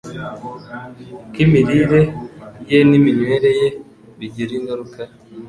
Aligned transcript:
ko 1.31 1.37
imirire 1.43 2.01
ye 2.69 2.77
n’iminywere 2.89 3.49
ye 3.59 3.67
bigira 4.17 4.51
ingaruka 4.59 5.01